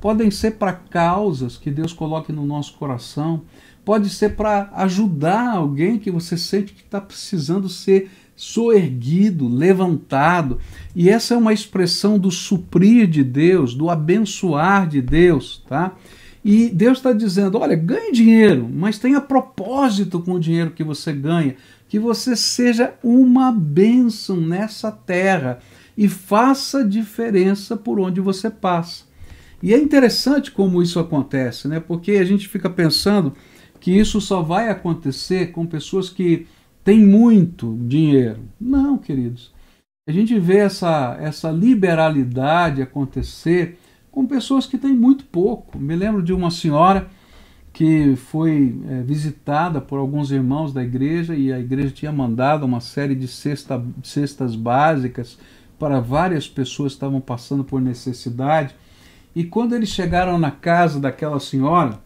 [0.01, 3.43] podem ser para causas que Deus coloque no nosso coração,
[3.85, 10.59] pode ser para ajudar alguém que você sente que está precisando ser soerguido, levantado.
[10.95, 15.97] E essa é uma expressão do suprir de Deus, do abençoar de Deus, tá?
[16.45, 21.13] E Deus está dizendo: olha, ganhe dinheiro, mas tenha propósito com o dinheiro que você
[21.13, 21.57] ganha,
[21.89, 25.59] que você seja uma bênção nessa terra
[25.97, 29.05] e faça diferença por onde você passa.
[29.63, 31.81] E é interessante como isso acontece, né?
[31.81, 33.33] porque a gente fica pensando
[33.81, 36.47] que isso só vai acontecer com pessoas que
[36.87, 38.39] têm muito dinheiro.
[38.61, 39.53] Não, queridos.
[40.09, 43.77] A gente vê essa, essa liberalidade acontecer
[44.13, 45.81] com pessoas que têm muito pouco.
[45.81, 47.09] Me lembro de uma senhora
[47.73, 52.81] que foi é, visitada por alguns irmãos da igreja e a igreja tinha mandado uma
[52.81, 55.37] série de cesta, cestas básicas
[55.81, 58.77] para várias pessoas que estavam passando por necessidade.
[59.35, 61.99] E quando eles chegaram na casa daquela senhora,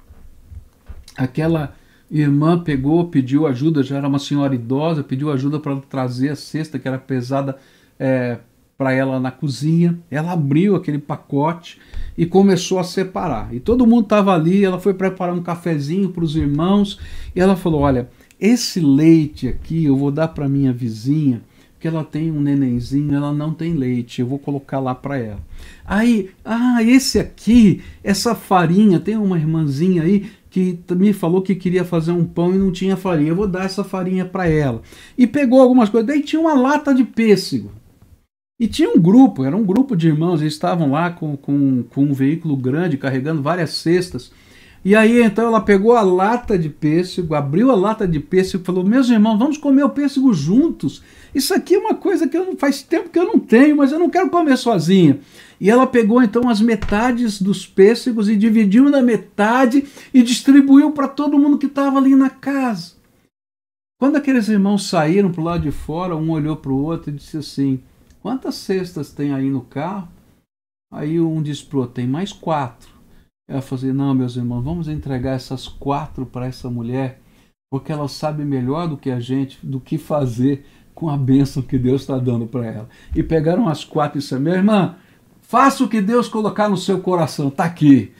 [1.19, 1.75] aquela
[2.11, 6.79] irmã pegou, pediu ajuda, já era uma senhora idosa, pediu ajuda para trazer a cesta
[6.79, 7.57] que era pesada
[7.99, 8.39] é,
[8.77, 9.99] para ela na cozinha.
[10.11, 11.79] Ela abriu aquele pacote
[12.19, 13.55] e começou a separar.
[13.55, 14.65] E todo mundo estava ali.
[14.65, 16.99] Ela foi preparar um cafezinho para os irmãos
[17.37, 18.09] e ela falou: Olha,
[18.41, 21.43] esse leite aqui eu vou dar para minha vizinha,
[21.79, 25.41] que ela tem um nenenzinho, ela não tem leite, eu vou colocar lá para ela.
[25.85, 31.85] Aí, ah, esse aqui, essa farinha, tem uma irmãzinha aí que me falou que queria
[31.85, 34.83] fazer um pão e não tinha farinha, eu vou dar essa farinha para ela.
[35.17, 37.71] E pegou algumas coisas, daí tinha uma lata de pêssego.
[38.59, 42.05] E tinha um grupo, era um grupo de irmãos, eles estavam lá com, com, com
[42.05, 44.31] um veículo grande, carregando várias cestas.
[44.85, 48.67] E aí então ela pegou a lata de pêssego, abriu a lata de pêssego e
[48.67, 51.03] falou: Meus irmãos, vamos comer o pêssego juntos.
[51.35, 53.99] Isso aqui é uma coisa que eu, faz tempo que eu não tenho, mas eu
[53.99, 55.21] não quero comer sozinha.
[55.61, 61.07] E ela pegou então as metades dos pêssegos e dividiu na metade e distribuiu para
[61.07, 62.95] todo mundo que estava ali na casa.
[64.01, 67.15] Quando aqueles irmãos saíram para o lado de fora, um olhou para o outro e
[67.15, 67.83] disse assim:
[68.23, 70.09] Quantas cestas tem aí no carro?
[70.93, 72.91] Aí um disse outro, tem mais quatro.
[73.49, 77.21] Ela falou assim, não, meus irmãos, vamos entregar essas quatro para essa mulher,
[77.71, 81.79] porque ela sabe melhor do que a gente, do que fazer com a bênção que
[81.79, 82.89] Deus está dando para ela.
[83.15, 84.97] E pegaram as quatro e disseram, minha irmã,
[85.51, 88.13] faça o que Deus colocar no seu coração, está aqui.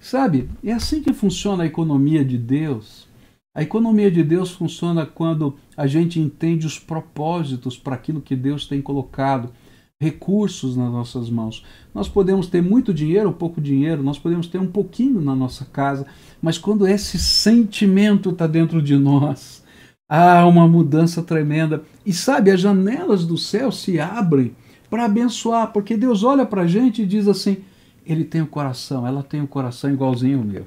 [0.00, 3.06] Sabe, é assim que funciona a economia de Deus.
[3.54, 8.66] A economia de Deus funciona quando a gente entende os propósitos para aquilo que Deus
[8.66, 9.52] tem colocado,
[10.00, 11.64] recursos nas nossas mãos.
[11.94, 15.64] Nós podemos ter muito dinheiro ou pouco dinheiro, nós podemos ter um pouquinho na nossa
[15.64, 16.04] casa,
[16.42, 19.62] mas quando esse sentimento está dentro de nós,
[20.08, 21.84] há uma mudança tremenda.
[22.04, 24.56] E sabe, as janelas do céu se abrem
[24.92, 27.64] para abençoar, porque Deus olha para a gente e diz assim:
[28.04, 30.66] Ele tem o um coração, ela tem o um coração igualzinho ao meu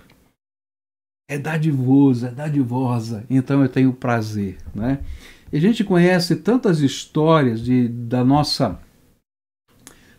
[1.28, 4.58] é dadivoso, é dadivosa, então eu tenho prazer.
[4.74, 5.00] Né?
[5.52, 8.80] E a gente conhece tantas histórias de, da, nossa,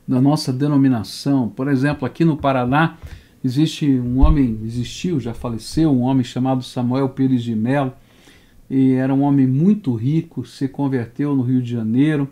[0.06, 1.48] da nossa denominação.
[1.48, 2.98] Por exemplo, aqui no Paraná
[3.44, 7.92] existe um homem, existiu, já faleceu, um homem chamado Samuel Pires de Mello,
[8.68, 12.28] e era um homem muito rico, se converteu no Rio de Janeiro,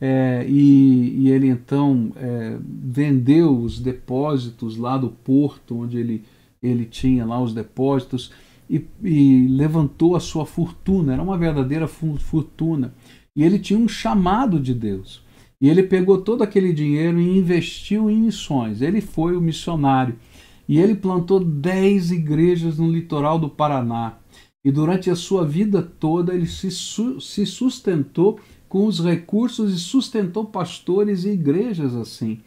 [0.00, 6.24] é, e, e, ele então é, vendeu os depósitos lá do porto onde ele
[6.62, 8.32] ele tinha lá os depósitos
[8.68, 12.94] e, e levantou a sua fortuna, era uma verdadeira fortuna.
[13.34, 15.22] E ele tinha um chamado de Deus.
[15.60, 18.80] E ele pegou todo aquele dinheiro e investiu em missões.
[18.80, 20.16] Ele foi o missionário.
[20.68, 24.18] E ele plantou dez igrejas no litoral do Paraná.
[24.64, 28.38] E durante a sua vida toda ele se, se sustentou
[28.70, 32.38] com os recursos e sustentou pastores e igrejas assim.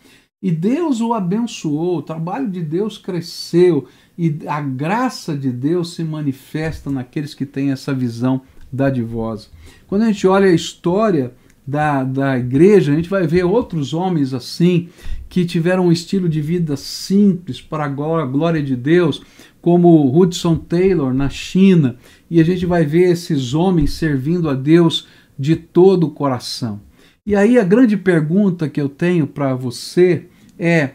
[0.42, 6.04] E Deus o abençoou, o trabalho de Deus cresceu e a graça de Deus se
[6.04, 9.50] manifesta naqueles que têm essa visão dadivosa.
[9.86, 11.34] Quando a gente olha a história
[11.68, 14.88] da, da igreja, a gente vai ver outros homens assim,
[15.28, 19.22] que tiveram um estilo de vida simples para a glória de Deus,
[19.62, 21.98] como Hudson Taylor na China,
[22.30, 26.82] e a gente vai ver esses homens servindo a Deus de todo o coração.
[27.26, 30.94] E aí a grande pergunta que eu tenho para você é: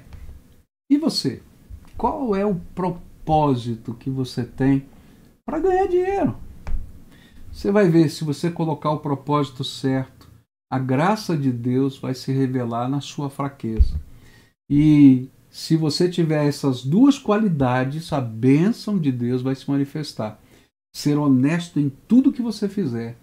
[0.91, 1.43] e você?
[1.97, 4.87] Qual é o propósito que você tem
[5.45, 6.37] para ganhar dinheiro?
[7.51, 10.29] Você vai ver se você colocar o propósito certo,
[10.71, 13.99] a graça de Deus vai se revelar na sua fraqueza.
[14.71, 20.39] E se você tiver essas duas qualidades, a bênção de Deus vai se manifestar.
[20.95, 23.17] Ser honesto em tudo que você fizer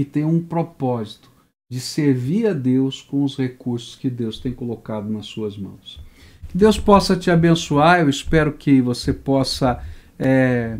[0.00, 1.28] e ter um propósito
[1.68, 6.00] de servir a Deus com os recursos que Deus tem colocado nas suas mãos.
[6.48, 9.82] Que Deus possa te abençoar, eu espero que você possa
[10.16, 10.78] é,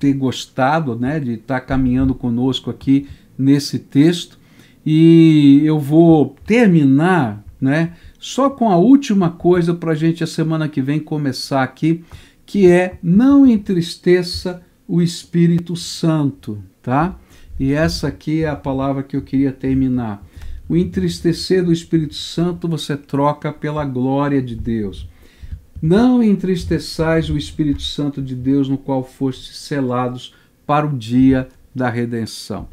[0.00, 4.36] ter gostado né, de estar caminhando conosco aqui nesse texto.
[4.84, 10.68] E eu vou terminar né, só com a última coisa para a gente a semana
[10.68, 12.04] que vem começar aqui,
[12.44, 17.16] que é não entristeça o Espírito Santo, tá?
[17.58, 20.24] E essa aqui é a palavra que eu queria terminar.
[20.68, 25.08] O entristecer do Espírito Santo você troca pela glória de Deus.
[25.80, 30.34] Não entristeçais o Espírito Santo de Deus, no qual fostes selados
[30.66, 32.68] para o dia da redenção.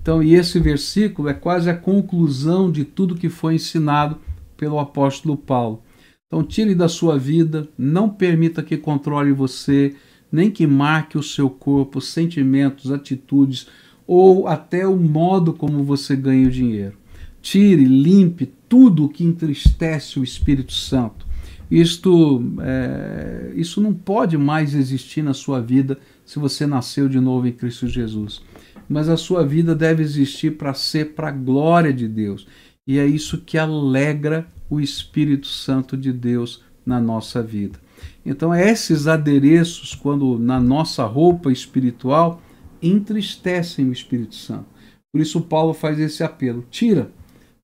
[0.00, 4.18] Então, e esse versículo é quase a conclusão de tudo que foi ensinado
[4.56, 5.82] pelo apóstolo Paulo.
[6.26, 9.94] Então, tire da sua vida, não permita que controle você,
[10.30, 13.66] nem que marque o seu corpo, sentimentos, atitudes
[14.14, 16.98] ou até o modo como você ganha o dinheiro.
[17.40, 21.26] Tire, limpe tudo o que entristece o Espírito Santo.
[21.70, 27.46] Isto, é, isso não pode mais existir na sua vida se você nasceu de novo
[27.46, 28.42] em Cristo Jesus.
[28.86, 32.46] Mas a sua vida deve existir para ser para a glória de Deus.
[32.86, 37.78] E é isso que alegra o Espírito Santo de Deus na nossa vida.
[38.26, 42.42] Então, esses adereços, quando na nossa roupa espiritual,
[42.82, 44.66] entristecem o Espírito Santo.
[45.12, 47.10] Por isso, Paulo faz esse apelo: tira,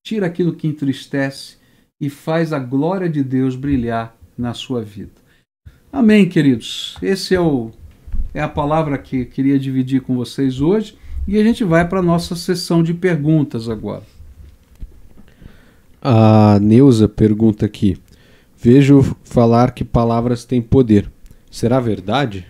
[0.02, 1.56] tira aquilo que entristece
[2.00, 5.12] e faz a glória de Deus brilhar na sua vida.
[5.92, 6.96] Amém, queridos.
[7.02, 7.70] Esse é, o,
[8.32, 12.02] é a palavra que queria dividir com vocês hoje e a gente vai para a
[12.02, 14.04] nossa sessão de perguntas agora.
[16.00, 17.96] A Neuza pergunta aqui:
[18.56, 21.10] Vejo falar que palavras têm poder.
[21.50, 22.46] Será verdade?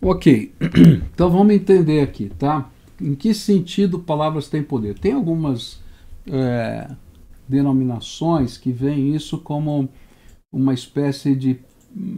[0.00, 0.52] Ok,
[1.12, 2.70] então vamos entender aqui, tá?
[3.00, 4.96] Em que sentido palavras têm poder?
[4.96, 5.80] Tem algumas
[6.26, 6.88] é,
[7.48, 9.88] denominações que veem isso como
[10.52, 11.58] uma espécie de,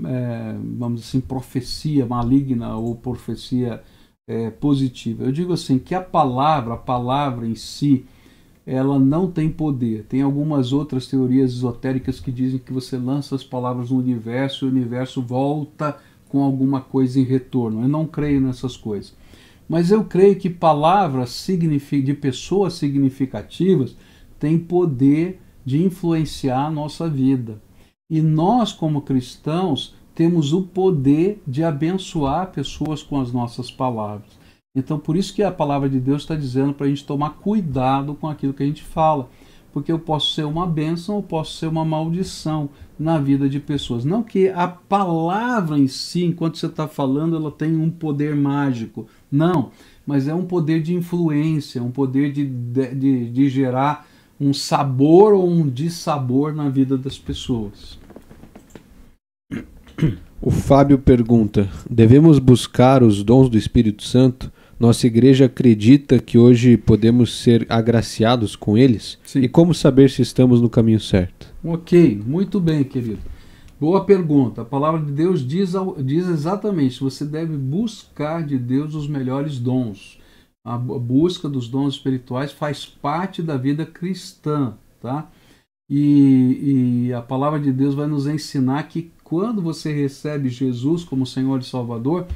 [0.07, 3.83] é, vamos assim, profecia maligna ou profecia
[4.29, 5.25] é, positiva.
[5.25, 8.05] Eu digo assim que a palavra, a palavra em si,
[8.67, 10.05] ela não tem poder.
[10.05, 14.69] Tem algumas outras teorias esotéricas que dizem que você lança as palavras no universo e
[14.69, 15.99] o universo volta
[16.31, 17.83] com alguma coisa em retorno.
[17.83, 19.15] Eu não creio nessas coisas.
[19.69, 23.97] Mas eu creio que palavras de pessoas significativas
[24.39, 27.61] têm poder de influenciar a nossa vida.
[28.11, 34.39] E nós, como cristãos, temos o poder de abençoar pessoas com as nossas palavras.
[34.75, 38.15] Então, por isso que a palavra de Deus está dizendo para a gente tomar cuidado
[38.15, 39.29] com aquilo que a gente fala.
[39.73, 44.05] Porque eu posso ser uma bênção ou posso ser uma maldição na vida de pessoas.
[44.05, 49.07] Não que a palavra em si, enquanto você está falando, ela tem um poder mágico.
[49.31, 49.71] Não,
[50.07, 54.07] mas é um poder de influência, um poder de, de, de gerar
[54.41, 57.99] um sabor ou um dissabor na vida das pessoas.
[60.41, 64.51] O Fábio pergunta: devemos buscar os dons do Espírito Santo?
[64.81, 69.19] Nossa igreja acredita que hoje podemos ser agraciados com eles?
[69.23, 69.41] Sim.
[69.41, 71.53] E como saber se estamos no caminho certo?
[71.63, 73.19] Ok, muito bem, querido.
[73.79, 74.63] Boa pergunta.
[74.63, 80.19] A palavra de Deus diz, diz exatamente: você deve buscar de Deus os melhores dons.
[80.65, 85.31] A busca dos dons espirituais faz parte da vida cristã, tá?
[85.91, 91.27] E, e a palavra de Deus vai nos ensinar que quando você recebe Jesus como
[91.27, 92.27] Senhor e Salvador,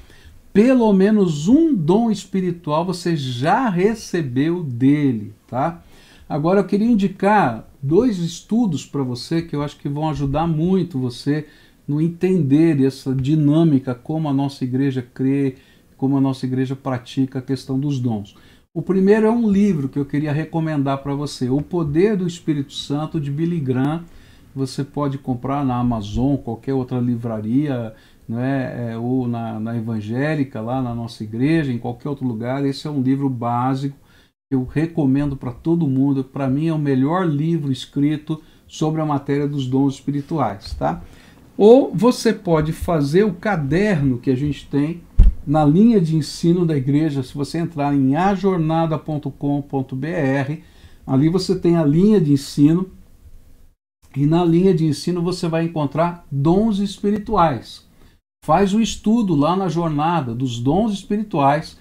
[0.55, 5.83] pelo menos um dom espiritual você já recebeu dele, tá?
[6.29, 10.97] Agora eu queria indicar dois estudos para você que eu acho que vão ajudar muito
[10.97, 11.49] você
[11.89, 15.57] no entender essa dinâmica, como a nossa igreja crê,
[15.97, 18.37] como a nossa igreja pratica a questão dos dons.
[18.73, 22.73] O primeiro é um livro que eu queria recomendar para você, O Poder do Espírito
[22.73, 24.05] Santo, de Billy Graham.
[24.55, 27.93] Você pode comprar na Amazon, qualquer outra livraria
[28.29, 32.65] né, é, ou na, na evangélica, lá na nossa igreja, em qualquer outro lugar.
[32.65, 33.97] Esse é um livro básico
[34.49, 36.25] que eu recomendo para todo mundo.
[36.25, 40.75] Para mim, é o melhor livro escrito sobre a matéria dos dons espirituais.
[40.75, 41.03] Tá?
[41.57, 45.03] Ou você pode fazer o caderno que a gente tem
[45.47, 47.23] na linha de ensino da igreja.
[47.23, 50.63] Se você entrar em ajornada.com.br,
[51.07, 52.91] ali você tem a linha de ensino.
[54.17, 57.85] E na linha de ensino você vai encontrar dons espirituais
[58.45, 61.79] faz o estudo lá na jornada dos dons espirituais.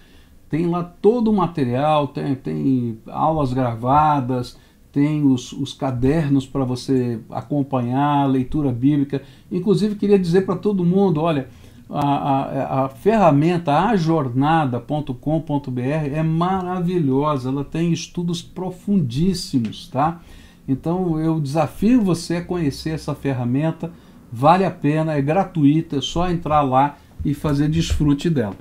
[0.50, 4.58] Tem lá todo o material, tem, tem aulas gravadas,
[4.90, 9.22] tem os, os cadernos para você acompanhar, leitura bíblica.
[9.52, 11.50] Inclusive, queria dizer para todo mundo: olha,
[11.90, 20.22] a, a, a ferramenta ajornada.com.br é maravilhosa, ela tem estudos profundíssimos, tá?
[20.66, 23.92] Então eu desafio você a conhecer essa ferramenta
[24.34, 28.56] vale a pena, é gratuita, é só entrar lá e fazer desfrute dela.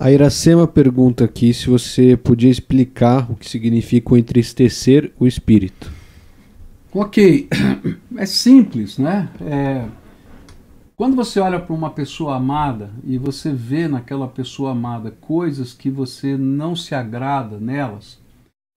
[0.00, 5.92] A Iracema pergunta aqui se você podia explicar o que significa o entristecer o espírito.
[6.92, 7.48] Ok,
[8.16, 9.28] é simples, né?
[9.42, 9.86] É...
[10.96, 15.90] Quando você olha para uma pessoa amada e você vê naquela pessoa amada coisas que
[15.90, 18.18] você não se agrada nelas,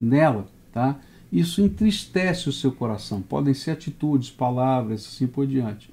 [0.02, 0.98] nela, tá?
[1.32, 3.22] Isso entristece o seu coração.
[3.22, 5.90] Podem ser atitudes, palavras, assim por diante.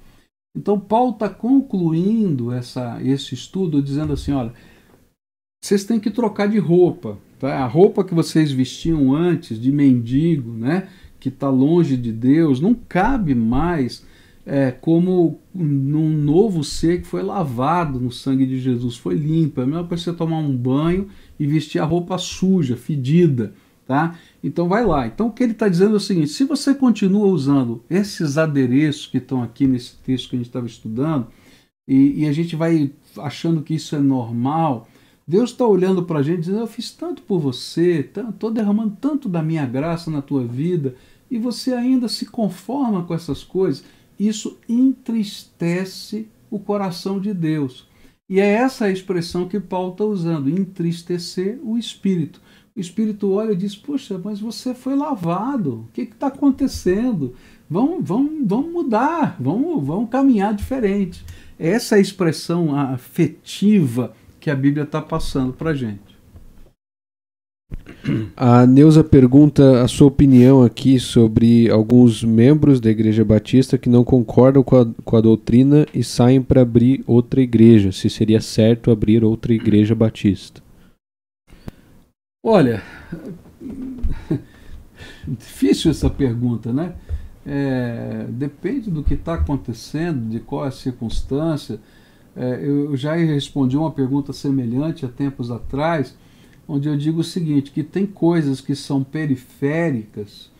[0.55, 4.53] Então, Paulo está concluindo essa, esse estudo dizendo assim: olha,
[5.63, 7.17] vocês têm que trocar de roupa.
[7.39, 7.63] Tá?
[7.63, 10.87] A roupa que vocês vestiam antes, de mendigo, né?
[11.19, 14.05] que está longe de Deus, não cabe mais
[14.45, 19.59] é, como num novo ser que foi lavado no sangue de Jesus, foi limpo.
[19.59, 21.07] É melhor para você tomar um banho
[21.39, 23.53] e vestir a roupa suja, fedida.
[23.87, 24.17] Tá?
[24.43, 25.05] Então vai lá.
[25.05, 29.05] Então o que ele está dizendo é o seguinte: se você continua usando esses adereços
[29.05, 31.27] que estão aqui nesse texto que a gente estava estudando,
[31.87, 34.87] e, e, a gente vai achando que isso é normal,
[35.27, 39.29] Deus está olhando para a gente dizendo: Eu fiz tanto por você, estou derramando tanto
[39.29, 40.95] da minha graça na tua vida,
[41.29, 43.83] e você ainda se conforma com essas coisas.
[44.19, 47.87] Isso entristece o coração de Deus.
[48.27, 52.41] E é essa a expressão que Paulo está usando: entristecer o espírito.
[52.77, 57.33] O espírito olha e diz: Poxa, mas você foi lavado, o que está acontecendo?
[57.69, 61.23] Vamos, vamos, vamos mudar, vamos, vamos caminhar diferente.
[61.57, 66.15] Essa é a expressão afetiva que a Bíblia está passando para a gente.
[68.35, 74.03] A Neuza pergunta a sua opinião aqui sobre alguns membros da Igreja Batista que não
[74.03, 77.93] concordam com a, com a doutrina e saem para abrir outra igreja.
[77.93, 80.64] Se seria certo abrir outra igreja batista?
[82.47, 82.83] Olha,
[85.27, 86.93] difícil essa pergunta, né?
[87.43, 91.79] É, depende do que está acontecendo, de qual é a circunstância.
[92.35, 96.15] É, eu já respondi uma pergunta semelhante há tempos atrás,
[96.67, 100.51] onde eu digo o seguinte: que tem coisas que são periféricas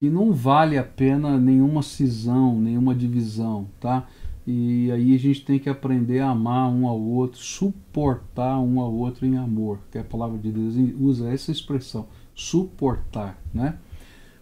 [0.00, 4.08] e não vale a pena nenhuma cisão, nenhuma divisão, tá?
[4.46, 8.94] E aí a gente tem que aprender a amar um ao outro, suportar um ao
[8.94, 13.78] outro em amor, que a palavra de Deus usa essa expressão, suportar, né?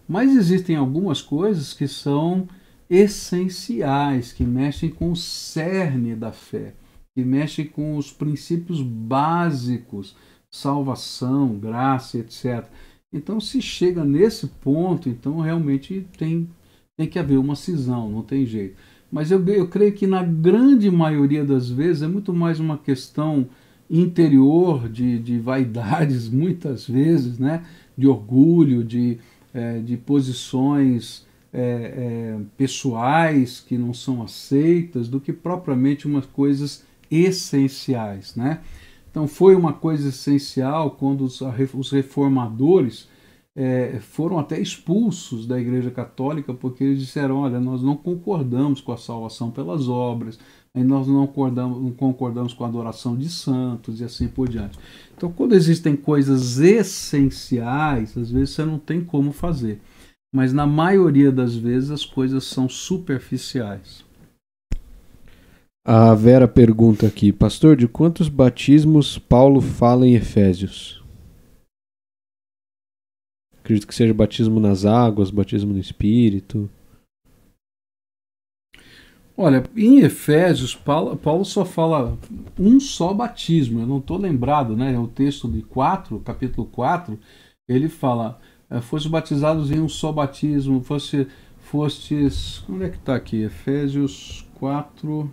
[0.07, 2.47] Mas existem algumas coisas que são
[2.87, 6.75] essenciais, que mexem com o cerne da fé,
[7.15, 10.15] que mexem com os princípios básicos,
[10.51, 12.69] salvação, graça, etc.
[13.11, 16.47] Então, se chega nesse ponto, então realmente tem,
[16.95, 18.75] tem que haver uma cisão, não tem jeito.
[19.15, 23.47] Mas eu, eu creio que na grande maioria das vezes é muito mais uma questão
[23.89, 27.63] interior, de, de vaidades, muitas vezes, né?
[27.97, 29.17] de orgulho, de,
[29.53, 36.83] é, de posições é, é, pessoais que não são aceitas do que propriamente umas coisas
[37.09, 38.35] essenciais.
[38.35, 38.59] Né?
[39.09, 41.39] Então foi uma coisa essencial quando os,
[41.73, 43.07] os reformadores
[43.55, 48.91] é, foram até expulsos da Igreja Católica porque eles disseram: olha, nós não concordamos com
[48.91, 50.37] a salvação pelas obras,
[50.75, 54.77] nós não concordamos, não concordamos com a adoração de santos e assim por diante.
[55.15, 59.79] Então, quando existem coisas essenciais, às vezes você não tem como fazer.
[60.33, 64.03] Mas na maioria das vezes as coisas são superficiais.
[65.87, 71.04] A Vera pergunta aqui, pastor, de quantos batismos Paulo fala em Efésios?
[73.65, 76.69] Acredito que seja batismo nas águas, batismo no Espírito.
[79.35, 82.15] Olha, em Efésios, Paulo, Paulo, só fala
[82.59, 83.79] um só batismo.
[83.79, 84.93] Eu não estou lembrado, né?
[84.93, 87.17] É o texto de 4, capítulo 4,
[87.67, 88.39] ele fala:
[88.69, 92.63] é, fosse batizados em um só batismo, fosse, fostes.
[92.69, 93.37] Onde é que está aqui?
[93.37, 95.27] Efésios 4.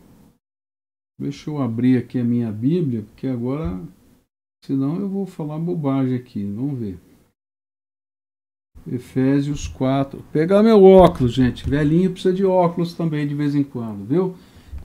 [1.21, 3.79] Deixa eu abrir aqui a minha Bíblia, porque agora,
[4.65, 6.43] senão eu vou falar bobagem aqui.
[6.47, 7.12] Vamos ver.
[8.87, 10.23] Efésios 4.
[10.33, 11.69] Pegar meu óculos, gente.
[11.69, 14.37] Velhinho precisa de óculos também de vez em quando, viu?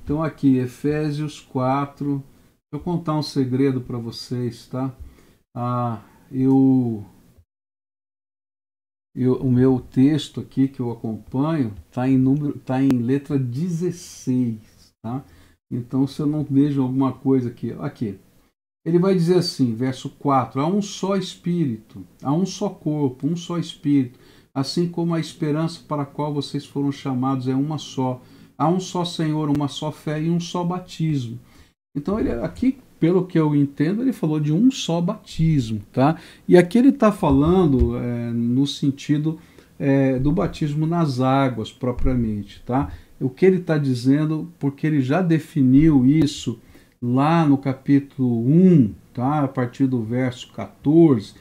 [0.04, 2.06] Então aqui, Efésios 4.
[2.16, 2.24] Deixa
[2.74, 4.94] eu contar um segredo para vocês, tá?
[5.56, 7.04] Ah, eu,
[9.16, 14.60] eu, o meu texto aqui que eu acompanho está em número, tá em letra 16,
[15.02, 15.24] tá?
[15.72, 18.20] Então se eu não vejo alguma coisa aqui, aqui,
[18.88, 23.36] ele vai dizer assim, verso 4: há um só Espírito, há um só corpo, um
[23.36, 24.18] só Espírito,
[24.56, 28.22] assim como a esperança para a qual vocês foram chamados é uma só.
[28.58, 31.38] Há um só Senhor, uma só fé e um só batismo.
[31.94, 36.16] Então, ele aqui, pelo que eu entendo, ele falou de um só batismo, tá?
[36.48, 39.38] E aqui ele está falando é, no sentido
[39.78, 42.90] é, do batismo nas águas, propriamente, tá?
[43.20, 46.58] O que ele está dizendo, porque ele já definiu isso
[47.02, 49.44] lá no capítulo 1, tá?
[49.44, 51.34] a partir do verso 14,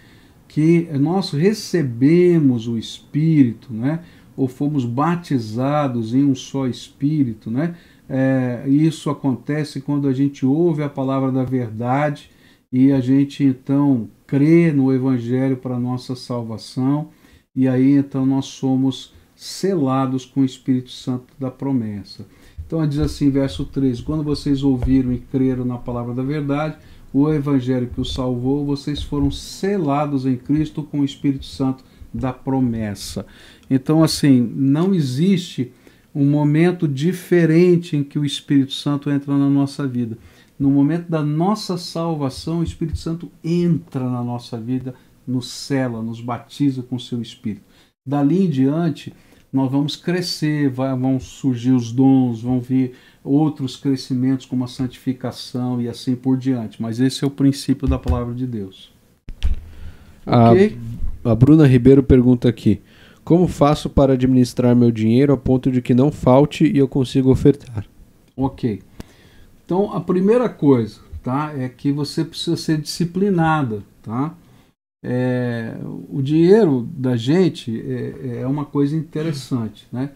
[0.48, 4.00] que nós recebemos o Espírito, né?
[4.36, 7.50] ou fomos batizados em um só Espírito.
[7.50, 7.74] Né?
[8.08, 12.30] É, isso acontece quando a gente ouve a palavra da verdade
[12.70, 17.08] e a gente então crê no Evangelho para nossa salvação,
[17.54, 22.26] e aí então nós somos selados com o Espírito Santo da promessa.
[22.66, 26.76] Então diz assim, verso 13: Quando vocês ouviram e creram na palavra da verdade,
[27.12, 32.32] o evangelho que os salvou, vocês foram selados em Cristo com o Espírito Santo da
[32.32, 33.26] promessa.
[33.70, 35.72] Então, assim, não existe
[36.14, 40.18] um momento diferente em que o Espírito Santo entra na nossa vida.
[40.58, 44.94] No momento da nossa salvação, o Espírito Santo entra na nossa vida,
[45.26, 47.64] nos cela, nos batiza com o seu Espírito.
[48.06, 49.12] Dali em diante,
[49.56, 52.92] nós vamos crescer, vai, vão surgir os dons, vão vir
[53.24, 56.80] outros crescimentos como a santificação e assim por diante.
[56.80, 58.92] Mas esse é o princípio da palavra de Deus.
[60.26, 60.78] A, okay?
[61.24, 62.82] a Bruna Ribeiro pergunta aqui:
[63.24, 67.30] Como faço para administrar meu dinheiro a ponto de que não falte e eu consiga
[67.30, 67.86] ofertar?
[68.36, 68.82] Ok.
[69.64, 73.82] Então, a primeira coisa tá, é que você precisa ser disciplinada.
[74.02, 74.34] Tá?
[75.08, 75.76] É,
[76.08, 79.86] o dinheiro da gente é, é, uma coisa interessante.
[79.92, 80.10] Né?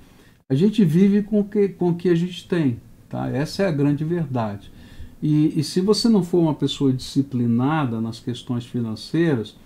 [0.49, 2.81] A gente vive com que, o com que a gente tem.
[3.09, 3.29] Tá?
[3.31, 4.73] Essa é a grande verdade.
[5.23, 9.57] E, e se você não for uma pessoa disciplinada nas questões financeiras,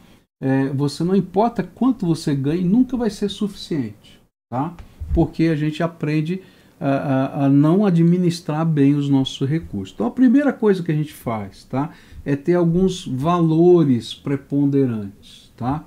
[0.43, 4.21] é, você não importa quanto você ganhe, nunca vai ser suficiente.
[4.51, 4.75] Tá?
[5.15, 6.43] Porque a gente aprende
[6.79, 9.95] a, a, a, não administrar bem os nossos recursos.
[9.95, 11.93] Então a primeira coisa que a gente faz tá,
[12.25, 15.53] é ter alguns valores preponderantes.
[15.57, 15.85] Tá?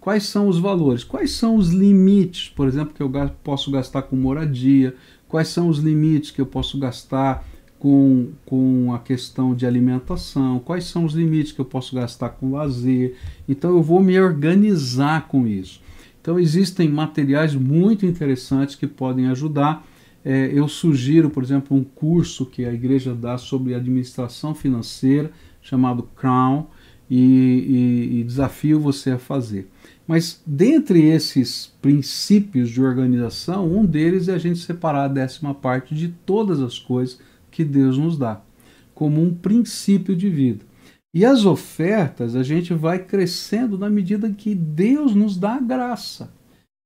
[0.00, 1.04] Quais são os valores?
[1.04, 3.10] Quais são os limites, por exemplo, que eu
[3.42, 4.94] posso gastar com moradia?
[5.28, 7.46] Quais são os limites que eu posso gastar
[7.78, 10.58] com, com a questão de alimentação?
[10.58, 13.16] Quais são os limites que eu posso gastar com lazer?
[13.48, 15.80] Então eu vou me organizar com isso.
[16.20, 19.86] Então existem materiais muito interessantes que podem ajudar
[20.24, 26.08] é, eu sugiro, por exemplo, um curso que a igreja dá sobre administração financeira, chamado
[26.16, 26.66] Crown,
[27.10, 29.68] e, e, e desafio você a fazer.
[30.06, 35.94] Mas dentre esses princípios de organização, um deles é a gente separar a décima parte
[35.94, 37.18] de todas as coisas
[37.50, 38.40] que Deus nos dá,
[38.94, 40.64] como um princípio de vida.
[41.12, 46.32] E as ofertas a gente vai crescendo na medida que Deus nos dá graça.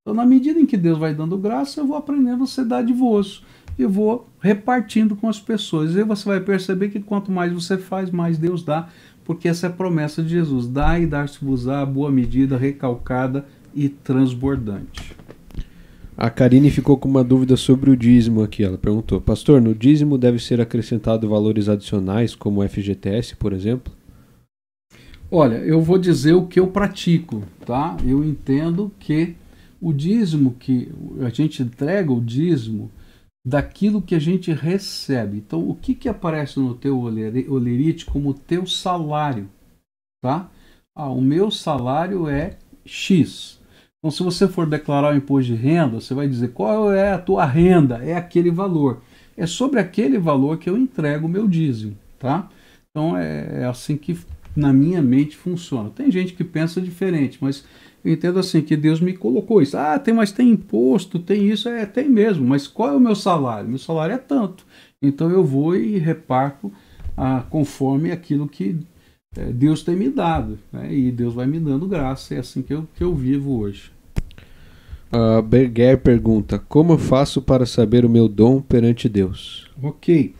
[0.01, 3.43] Então, na medida em que Deus vai dando graça, eu vou aprendendo a ser dadivoso
[3.79, 5.95] e vou repartindo com as pessoas.
[5.95, 8.89] E você vai perceber que quanto mais você faz, mais Deus dá,
[9.25, 13.45] porque essa é a promessa de Jesus: dá e dar-se-vos-á, boa medida, recalcada
[13.75, 15.15] e transbordante.
[16.17, 18.63] A Karine ficou com uma dúvida sobre o dízimo aqui.
[18.63, 23.93] Ela perguntou: Pastor, no dízimo deve ser acrescentado valores adicionais, como o FGTS, por exemplo?
[25.31, 27.97] Olha, eu vou dizer o que eu pratico, tá?
[28.07, 29.35] Eu entendo que
[29.81, 30.89] o dízimo que
[31.21, 32.91] a gente entrega o dízimo
[33.47, 35.39] daquilo que a gente recebe.
[35.39, 39.49] Então, o que, que aparece no teu olerite como teu salário?
[40.23, 40.51] Tá?
[40.97, 43.61] Ah, o meu salário é X.
[43.99, 47.19] Então, se você for declarar o imposto de renda, você vai dizer qual é a
[47.19, 49.03] tua renda, é aquele valor.
[49.37, 51.97] É sobre aquele valor que eu entrego o meu dízimo.
[52.19, 52.49] Tá?
[52.91, 54.17] Então, é, é assim que
[54.57, 55.91] na minha mente funciona.
[55.91, 57.65] Tem gente que pensa diferente, mas
[58.05, 59.77] entendo assim que Deus me colocou isso.
[59.77, 62.47] Ah, tem, mas tem imposto, tem isso, é, tem mesmo.
[62.47, 63.69] Mas qual é o meu salário?
[63.69, 64.67] Meu salário é tanto.
[65.01, 66.73] Então eu vou e reparto
[67.17, 68.77] ah, conforme aquilo que
[69.37, 70.59] é, Deus tem me dado.
[70.73, 70.95] Né?
[70.95, 72.35] E Deus vai me dando graça.
[72.35, 73.91] É assim que eu, que eu vivo hoje.
[75.13, 79.71] Uh, Berger pergunta: Como eu faço para saber o meu dom perante Deus?
[79.83, 80.35] Ok.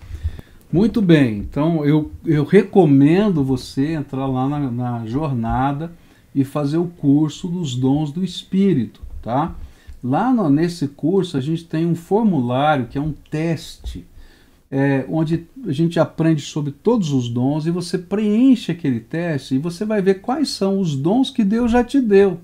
[0.73, 1.39] Muito bem.
[1.39, 5.93] Então eu, eu recomendo você entrar lá na, na jornada
[6.35, 9.55] e fazer o curso dos dons do Espírito, tá?
[10.03, 14.05] Lá no, nesse curso a gente tem um formulário que é um teste,
[14.71, 19.59] é, onde a gente aprende sobre todos os dons e você preenche aquele teste e
[19.59, 22.41] você vai ver quais são os dons que Deus já te deu,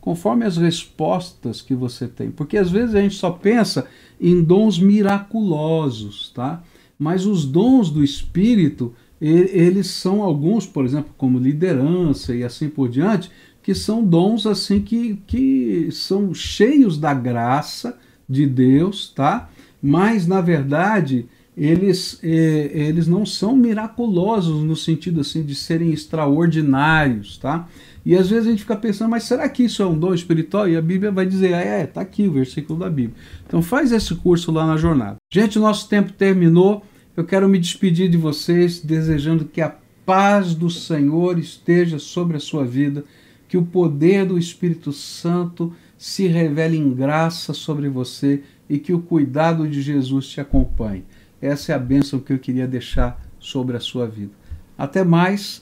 [0.00, 2.30] conforme as respostas que você tem.
[2.30, 3.86] Porque às vezes a gente só pensa
[4.20, 6.62] em dons miraculosos, tá?
[6.98, 12.88] Mas os dons do Espírito eles são alguns, por exemplo, como liderança e assim por
[12.88, 13.30] diante,
[13.62, 17.98] que são dons assim que, que são cheios da graça
[18.28, 19.50] de Deus, tá?
[19.82, 27.36] Mas na verdade eles, eh, eles não são miraculosos no sentido assim de serem extraordinários,
[27.36, 27.68] tá?
[28.06, 30.68] E às vezes a gente fica pensando, mas será que isso é um dom espiritual?
[30.68, 33.16] E a Bíblia vai dizer, ah, é, tá aqui o versículo da Bíblia.
[33.46, 35.16] Então faz esse curso lá na jornada.
[35.32, 36.82] Gente, nosso tempo terminou.
[37.18, 39.74] Eu quero me despedir de vocês desejando que a
[40.06, 43.04] paz do Senhor esteja sobre a sua vida,
[43.48, 49.02] que o poder do Espírito Santo se revele em graça sobre você e que o
[49.02, 51.04] cuidado de Jesus te acompanhe.
[51.42, 54.30] Essa é a bênção que eu queria deixar sobre a sua vida.
[54.78, 55.60] Até mais